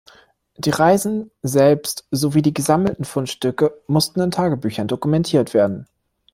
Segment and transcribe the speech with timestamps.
[0.57, 5.85] Die Reisen selbst sowie die gesammelten Fundstücke mussten in Tagebüchern dokumentiert werden.